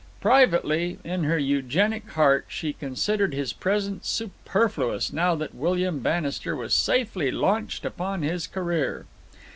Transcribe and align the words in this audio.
Privately, 0.19 0.97
in 1.03 1.25
her 1.25 1.37
eugenic 1.37 2.09
heart, 2.13 2.45
she 2.47 2.73
considered 2.73 3.35
his 3.35 3.53
presence 3.53 4.07
superfluous 4.09 5.13
now 5.13 5.35
that 5.35 5.53
William 5.53 5.99
Bannister 5.99 6.55
was 6.55 6.73
safely 6.73 7.29
launched 7.29 7.85
upon 7.85 8.23
his 8.23 8.47
career. 8.47 9.05